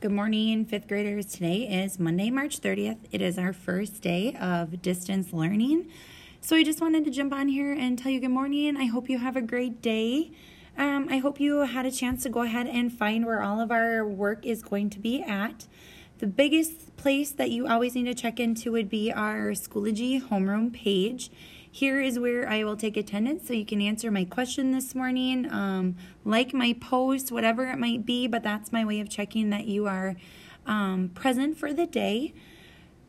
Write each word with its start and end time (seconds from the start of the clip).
Good 0.00 0.12
morning, 0.12 0.64
fifth 0.64 0.86
graders. 0.86 1.26
Today 1.26 1.62
is 1.62 1.98
Monday, 1.98 2.30
March 2.30 2.60
30th. 2.60 2.98
It 3.10 3.20
is 3.20 3.36
our 3.36 3.52
first 3.52 4.00
day 4.00 4.32
of 4.40 4.80
distance 4.80 5.32
learning. 5.32 5.90
So 6.40 6.54
I 6.54 6.62
just 6.62 6.80
wanted 6.80 7.04
to 7.06 7.10
jump 7.10 7.32
on 7.32 7.48
here 7.48 7.72
and 7.72 7.98
tell 7.98 8.12
you 8.12 8.20
good 8.20 8.28
morning. 8.28 8.76
I 8.76 8.84
hope 8.84 9.10
you 9.10 9.18
have 9.18 9.34
a 9.34 9.42
great 9.42 9.82
day. 9.82 10.30
Um, 10.76 11.08
I 11.10 11.18
hope 11.18 11.40
you 11.40 11.62
had 11.62 11.84
a 11.84 11.90
chance 11.90 12.22
to 12.22 12.28
go 12.28 12.42
ahead 12.42 12.68
and 12.68 12.92
find 12.92 13.26
where 13.26 13.42
all 13.42 13.60
of 13.60 13.72
our 13.72 14.06
work 14.06 14.46
is 14.46 14.62
going 14.62 14.88
to 14.90 15.00
be 15.00 15.20
at. 15.20 15.66
The 16.18 16.28
biggest 16.28 16.96
place 16.96 17.32
that 17.32 17.50
you 17.50 17.66
always 17.66 17.96
need 17.96 18.04
to 18.04 18.14
check 18.14 18.38
into 18.38 18.70
would 18.70 18.88
be 18.88 19.10
our 19.10 19.50
Schoology 19.50 20.22
homeroom 20.22 20.72
page. 20.72 21.28
Here 21.70 22.00
is 22.00 22.18
where 22.18 22.48
I 22.48 22.64
will 22.64 22.76
take 22.76 22.96
attendance 22.96 23.46
so 23.46 23.54
you 23.54 23.66
can 23.66 23.80
answer 23.80 24.10
my 24.10 24.24
question 24.24 24.72
this 24.72 24.94
morning, 24.94 25.50
um, 25.52 25.96
like 26.24 26.54
my 26.54 26.74
post, 26.80 27.30
whatever 27.30 27.66
it 27.66 27.78
might 27.78 28.06
be, 28.06 28.26
but 28.26 28.42
that's 28.42 28.72
my 28.72 28.84
way 28.84 29.00
of 29.00 29.10
checking 29.10 29.50
that 29.50 29.66
you 29.66 29.86
are 29.86 30.16
um, 30.66 31.10
present 31.14 31.56
for 31.56 31.72
the 31.72 31.86
day. 31.86 32.32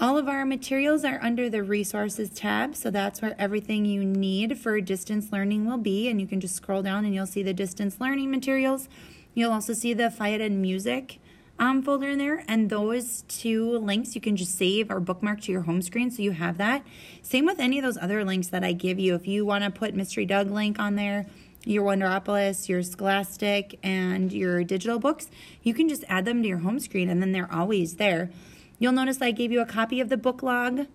All 0.00 0.18
of 0.18 0.28
our 0.28 0.44
materials 0.44 1.04
are 1.04 1.20
under 1.22 1.48
the 1.48 1.62
resources 1.62 2.30
tab, 2.30 2.74
so 2.74 2.90
that's 2.90 3.22
where 3.22 3.36
everything 3.38 3.84
you 3.84 4.04
need 4.04 4.58
for 4.58 4.80
distance 4.80 5.30
learning 5.30 5.66
will 5.66 5.78
be. 5.78 6.08
And 6.08 6.20
you 6.20 6.26
can 6.26 6.40
just 6.40 6.56
scroll 6.56 6.82
down 6.82 7.04
and 7.04 7.14
you'll 7.14 7.26
see 7.26 7.42
the 7.42 7.54
distance 7.54 8.00
learning 8.00 8.30
materials. 8.30 8.88
You'll 9.34 9.52
also 9.52 9.72
see 9.72 9.94
the 9.94 10.12
and 10.20 10.62
Music 10.62 11.18
um, 11.58 11.82
folder 11.82 12.08
in 12.08 12.18
there. 12.18 12.44
And 12.48 12.70
those 12.70 13.22
two 13.28 13.78
links 13.78 14.14
you 14.14 14.20
can 14.20 14.36
just 14.36 14.56
save 14.56 14.90
or 14.90 15.00
bookmark 15.00 15.40
to 15.42 15.52
your 15.52 15.62
home 15.62 15.82
screen 15.82 16.10
so 16.10 16.22
you 16.22 16.32
have 16.32 16.58
that. 16.58 16.84
Same 17.22 17.46
with 17.46 17.60
any 17.60 17.78
of 17.78 17.84
those 17.84 17.98
other 17.98 18.24
links 18.24 18.48
that 18.48 18.64
I 18.64 18.72
give 18.72 18.98
you. 18.98 19.14
If 19.14 19.26
you 19.26 19.44
want 19.46 19.64
to 19.64 19.70
put 19.70 19.94
Mystery 19.94 20.26
Doug 20.26 20.50
link 20.50 20.78
on 20.78 20.96
there, 20.96 21.26
your 21.64 21.84
Wonderopolis, 21.84 22.68
your 22.68 22.82
Scholastic, 22.82 23.78
and 23.82 24.32
your 24.32 24.64
digital 24.64 24.98
books, 24.98 25.28
you 25.62 25.72
can 25.72 25.88
just 25.88 26.04
add 26.08 26.24
them 26.24 26.42
to 26.42 26.48
your 26.48 26.58
home 26.58 26.78
screen 26.78 27.08
and 27.08 27.22
then 27.22 27.32
they're 27.32 27.52
always 27.52 27.96
there. 27.96 28.30
You'll 28.78 28.92
notice 28.92 29.22
I 29.22 29.30
gave 29.30 29.52
you 29.52 29.60
a 29.60 29.66
copy 29.66 30.00
of 30.00 30.08
the 30.08 30.16
book 30.16 30.42
log. 30.42 30.86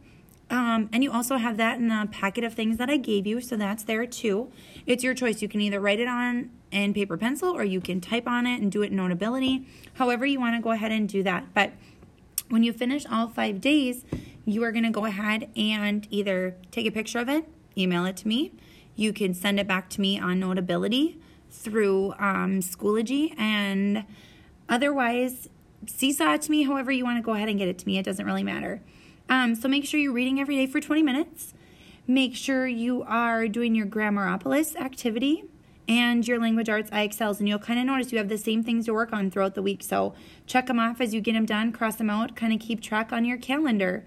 Um, 0.50 0.89
and 0.92 1.03
you 1.03 1.11
also 1.11 1.38
have 1.38 1.58
that 1.58 1.78
in 1.78 1.89
the 1.89 2.08
packet 2.11 2.44
of 2.44 2.53
things 2.53 2.78
that 2.78 2.89
I 2.89 2.97
gave 2.97 3.28
you, 3.28 3.39
so 3.39 3.55
that's 3.55 3.83
there 3.83 4.05
too. 4.05 4.52
It's 4.86 5.03
your 5.03 5.14
choice. 5.14 5.41
You 5.41 5.47
can 5.47 5.61
either 5.61 5.80
write 5.80 6.00
it 6.00 6.08
on 6.08 6.50
in 6.72 6.94
paper 6.94 7.17
pencil 7.17 7.56
or 7.56 7.64
you 7.64 7.80
can 7.81 8.02
type 8.02 8.28
on 8.28 8.47
it 8.47 8.61
and 8.61 8.72
do 8.72 8.81
it 8.81 8.91
in 8.91 8.95
Notability. 8.95 9.67
However, 9.94 10.25
you 10.25 10.39
want 10.39 10.56
to 10.56 10.61
go 10.61 10.72
ahead 10.72 10.91
and 10.91 11.08
do 11.08 11.22
that. 11.23 11.53
But 11.53 11.73
when 12.50 12.64
you 12.64 12.73
finish 12.73 13.06
all 13.06 13.28
five 13.28 13.61
days, 13.61 14.06
you 14.45 14.64
are 14.64 14.72
going 14.72 14.83
to 14.83 14.89
go 14.89 15.06
ahead 15.06 15.50
and 15.56 16.08
either 16.09 16.56
take 16.72 16.88
a 16.88 16.91
picture 16.91 17.19
of 17.19 17.30
it, 17.30 17.45
email 17.78 18.06
it 18.06 18.17
to 18.17 18.28
me. 18.28 18.52
You 18.95 19.13
can 19.13 19.34
send 19.34 19.59
it 19.59 19.67
back 19.67 19.89
to 19.91 20.02
me 20.02 20.19
on 20.19 20.39
Notability 20.39 21.19
through 21.52 22.13
um, 22.13 22.59
Schoology, 22.61 23.34
and 23.39 24.06
otherwise, 24.67 25.50
seesaw 25.88 26.34
it 26.34 26.41
to 26.44 26.52
me 26.52 26.63
however 26.63 26.91
you 26.91 27.03
want 27.03 27.17
to 27.17 27.22
go 27.22 27.34
ahead 27.34 27.50
and 27.50 27.58
get 27.58 27.67
it 27.67 27.78
to 27.80 27.86
me. 27.86 27.97
It 27.97 28.06
doesn't 28.06 28.25
really 28.25 28.44
matter. 28.44 28.81
Um, 29.30 29.53
so 29.55 29.67
make 29.67 29.85
sure 29.85 29.99
you're 29.99 30.11
reading 30.11 30.39
every 30.39 30.55
day 30.55 30.66
for 30.66 30.81
20 30.81 31.03
minutes. 31.03 31.53
Make 32.08 32.35
sure 32.35 32.67
you 32.67 33.03
are 33.03 33.47
doing 33.47 33.75
your 33.75 33.85
Grammaropolis 33.85 34.75
activity 34.75 35.44
and 35.88 36.27
your 36.27 36.39
language 36.39 36.69
arts 36.69 36.89
IXLs, 36.89 37.39
and 37.39 37.47
you'll 37.47 37.59
kind 37.59 37.80
of 37.80 37.85
notice 37.85 38.11
you 38.11 38.17
have 38.17 38.30
the 38.30 38.38
same 38.38 38.63
things 38.63 38.85
to 38.85 38.94
work 38.94 39.13
on 39.13 39.30
throughout 39.30 39.55
the 39.55 39.61
week. 39.61 39.83
So 39.83 40.16
check 40.47 40.66
them 40.66 40.80
off 40.80 41.00
as 41.02 41.13
you 41.13 41.22
get 41.22 41.33
them 41.33 41.45
done, 41.45 41.72
cross 41.72 41.95
them 41.95 42.09
out, 42.09 42.35
kind 42.35 42.52
of 42.52 42.59
keep 42.59 42.81
track 42.81 43.13
on 43.13 43.25
your 43.25 43.38
calendar. 43.38 44.05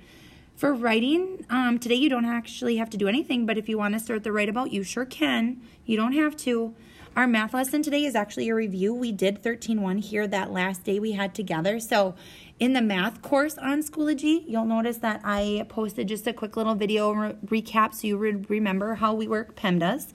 For 0.56 0.74
writing, 0.74 1.44
um, 1.50 1.78
today 1.78 1.94
you 1.94 2.08
don't 2.08 2.24
actually 2.24 2.76
have 2.76 2.90
to 2.90 2.96
do 2.96 3.08
anything, 3.08 3.46
but 3.46 3.58
if 3.58 3.68
you 3.68 3.78
want 3.78 3.94
to 3.94 4.00
start 4.00 4.22
the 4.22 4.32
write 4.32 4.48
about, 4.48 4.72
you 4.72 4.82
sure 4.82 5.04
can. 5.04 5.60
You 5.84 5.96
don't 5.96 6.12
have 6.12 6.36
to. 6.38 6.74
Our 7.14 7.26
math 7.26 7.52
lesson 7.52 7.82
today 7.82 8.06
is 8.06 8.14
actually 8.14 8.48
a 8.48 8.54
review. 8.54 8.94
We 8.94 9.12
did 9.12 9.42
13.1 9.42 10.02
here 10.02 10.26
that 10.26 10.50
last 10.50 10.84
day 10.84 10.98
we 10.98 11.12
had 11.12 11.34
together. 11.34 11.78
So 11.78 12.14
in 12.58 12.72
the 12.72 12.80
math 12.80 13.20
course 13.20 13.58
on 13.58 13.82
Schoology, 13.82 14.44
you'll 14.48 14.64
notice 14.64 14.96
that 14.98 15.20
I 15.22 15.66
posted 15.68 16.08
just 16.08 16.26
a 16.26 16.32
quick 16.32 16.56
little 16.56 16.74
video 16.74 17.12
re 17.12 17.34
recap 17.44 17.92
so 17.92 18.06
you 18.06 18.18
would 18.18 18.48
remember 18.48 18.94
how 18.94 19.12
we 19.12 19.28
work 19.28 19.54
PEMDAS. 19.56 20.12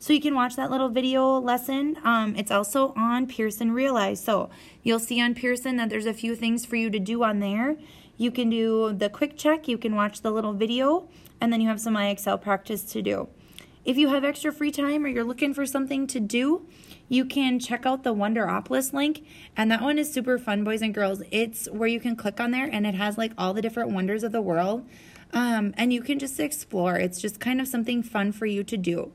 So 0.00 0.12
you 0.12 0.20
can 0.20 0.34
watch 0.34 0.56
that 0.56 0.72
little 0.72 0.88
video 0.88 1.38
lesson. 1.38 1.96
Um, 2.02 2.34
it's 2.34 2.50
also 2.50 2.94
on 2.96 3.28
Pearson 3.28 3.70
Realize. 3.70 4.20
So 4.20 4.50
you'll 4.82 4.98
see 4.98 5.20
on 5.20 5.36
Pearson 5.36 5.76
that 5.76 5.88
there's 5.88 6.06
a 6.06 6.14
few 6.14 6.34
things 6.34 6.66
for 6.66 6.74
you 6.74 6.90
to 6.90 6.98
do 6.98 7.22
on 7.22 7.38
there. 7.38 7.76
You 8.16 8.32
can 8.32 8.50
do 8.50 8.92
the 8.92 9.08
quick 9.08 9.36
check, 9.36 9.68
you 9.68 9.78
can 9.78 9.94
watch 9.94 10.22
the 10.22 10.32
little 10.32 10.52
video, 10.52 11.08
and 11.40 11.52
then 11.52 11.60
you 11.60 11.68
have 11.68 11.80
some 11.80 11.94
IXL 11.94 12.42
practice 12.42 12.82
to 12.86 13.02
do. 13.02 13.28
If 13.84 13.96
you 13.96 14.08
have 14.10 14.24
extra 14.24 14.52
free 14.52 14.70
time 14.70 15.04
or 15.04 15.08
you're 15.08 15.24
looking 15.24 15.54
for 15.54 15.64
something 15.64 16.06
to 16.08 16.20
do, 16.20 16.66
you 17.08 17.24
can 17.24 17.58
check 17.58 17.86
out 17.86 18.04
the 18.04 18.14
Wonderopolis 18.14 18.92
link. 18.92 19.24
And 19.56 19.70
that 19.70 19.80
one 19.80 19.98
is 19.98 20.12
super 20.12 20.38
fun, 20.38 20.64
boys 20.64 20.82
and 20.82 20.92
girls. 20.92 21.22
It's 21.30 21.66
where 21.70 21.88
you 21.88 21.98
can 21.98 22.14
click 22.14 22.40
on 22.40 22.50
there 22.50 22.68
and 22.70 22.86
it 22.86 22.94
has 22.94 23.16
like 23.16 23.32
all 23.38 23.54
the 23.54 23.62
different 23.62 23.90
wonders 23.90 24.22
of 24.22 24.32
the 24.32 24.42
world. 24.42 24.86
Um, 25.32 25.74
and 25.76 25.92
you 25.92 26.02
can 26.02 26.18
just 26.18 26.38
explore. 26.38 26.96
It's 26.96 27.20
just 27.20 27.40
kind 27.40 27.60
of 27.60 27.68
something 27.68 28.02
fun 28.02 28.32
for 28.32 28.46
you 28.46 28.64
to 28.64 28.76
do. 28.76 29.12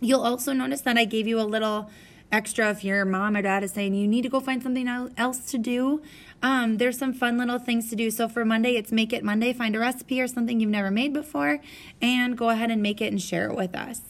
You'll 0.00 0.22
also 0.22 0.52
notice 0.52 0.80
that 0.82 0.98
I 0.98 1.04
gave 1.04 1.26
you 1.26 1.40
a 1.40 1.42
little 1.42 1.90
extra 2.32 2.70
if 2.70 2.84
your 2.84 3.04
mom 3.04 3.36
or 3.36 3.42
dad 3.42 3.62
is 3.62 3.72
saying 3.72 3.94
you 3.94 4.08
need 4.08 4.22
to 4.22 4.28
go 4.28 4.40
find 4.40 4.62
something 4.62 4.88
else 5.16 5.38
to 5.50 5.58
do. 5.58 6.02
Um, 6.42 6.76
there's 6.76 6.98
some 6.98 7.12
fun 7.12 7.38
little 7.38 7.58
things 7.58 7.88
to 7.90 7.96
do. 7.96 8.10
So 8.10 8.28
for 8.28 8.44
Monday, 8.44 8.76
it's 8.76 8.92
Make 8.92 9.12
It 9.12 9.24
Monday. 9.24 9.52
Find 9.52 9.74
a 9.74 9.78
recipe 9.78 10.20
or 10.20 10.28
something 10.28 10.60
you've 10.60 10.70
never 10.70 10.90
made 10.90 11.12
before 11.12 11.60
and 12.02 12.36
go 12.36 12.50
ahead 12.50 12.70
and 12.70 12.82
make 12.82 13.00
it 13.00 13.06
and 13.06 13.20
share 13.20 13.48
it 13.48 13.56
with 13.56 13.74
us. 13.74 14.00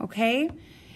Okay? 0.00 0.50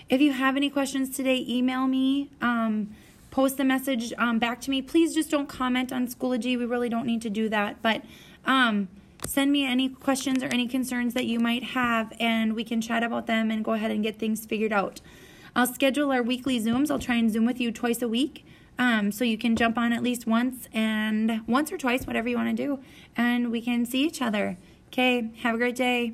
If 0.09 0.21
you 0.21 0.33
have 0.33 0.57
any 0.57 0.71
questions 0.71 1.17
today, 1.17 1.45
email 1.49 1.87
me. 1.87 2.31
Um, 2.41 2.95
post 3.31 3.57
the 3.57 3.65
message 3.65 4.13
um, 4.19 4.39
back 4.39 4.61
to 4.63 4.71
me. 4.71 4.83
Please 4.83 5.15
just 5.15 5.31
don't 5.31 5.49
comment 5.49 5.93
on 5.93 6.07
Schoology. 6.07 6.59
We 6.59 6.67
really 6.67 6.89
don't 6.89 7.07
need 7.07 7.23
to 7.23 7.31
do 7.31 7.49
that. 7.49 7.83
But 7.83 8.03
um, 8.45 8.89
Send 9.25 9.51
me 9.51 9.67
any 9.67 9.89
questions 9.89 10.43
or 10.43 10.47
any 10.47 10.69
concerns 10.69 11.15
that 11.15 11.25
you 11.25 11.41
might 11.41 11.63
have, 11.63 12.13
and 12.21 12.55
we 12.55 12.65
can 12.65 12.81
chat 12.81 13.03
about 13.03 13.27
them 13.27 13.51
and 13.51 13.65
go 13.65 13.73
ahead 13.73 13.91
and 13.91 14.03
get 14.03 14.19
things 14.19 14.45
figured 14.45 14.73
out. 14.73 15.01
I'll 15.57 15.67
schedule 15.67 16.13
our 16.13 16.23
weekly 16.23 16.61
Zooms. 16.61 16.91
I'll 16.91 16.99
try 16.99 17.15
and 17.15 17.33
Zoom 17.33 17.47
with 17.47 17.59
you 17.59 17.73
twice 17.73 18.03
a 18.03 18.09
week. 18.09 18.45
Um, 18.79 19.11
so 19.11 19.25
you 19.25 19.39
can 19.39 19.57
jump 19.57 19.79
on 19.79 19.91
at 19.95 20.03
least 20.03 20.27
once 20.27 20.69
and 20.71 21.41
once 21.47 21.73
or 21.73 21.79
twice, 21.79 22.07
whatever 22.07 22.29
you 22.29 22.37
want 22.37 22.55
to 22.55 22.63
do, 22.63 22.79
and 23.17 23.51
we 23.51 23.63
can 23.63 23.87
see 23.87 24.05
each 24.05 24.21
other. 24.21 24.59
Okay, 24.89 25.31
have 25.41 25.55
a 25.55 25.59
great 25.59 25.77
day. 25.77 26.13